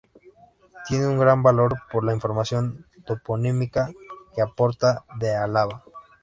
[0.87, 3.91] Tiene un gran valor por la información toponímica
[4.33, 5.83] que aporta de Álava.